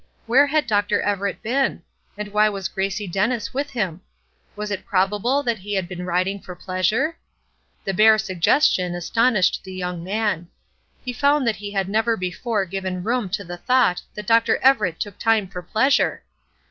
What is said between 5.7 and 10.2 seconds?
had been riding for pleasure? The bare suggestion astonished the young